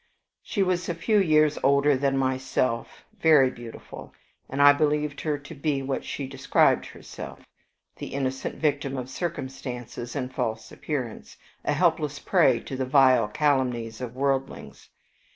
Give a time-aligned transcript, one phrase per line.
[0.41, 4.13] She was a few years older than myself, very beautiful,
[4.49, 7.41] and I believed her to be what she described herself
[7.97, 14.01] the innocent victim of circumstance and false appearance, a helpless prey to the vile calumnies
[14.01, 14.89] of worldlings.